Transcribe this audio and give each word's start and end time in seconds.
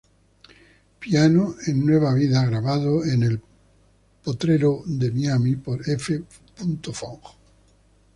Piano 0.99 1.55
en 1.67 1.85
Nueva 1.85 2.15
vida 2.15 2.43
grabado 2.43 3.05
en 3.05 3.21
El 3.21 3.39
Potrero 4.23 4.81
Miami, 4.87 5.57
por 5.57 5.87
F. 5.87 6.23
Fong. 6.91 7.19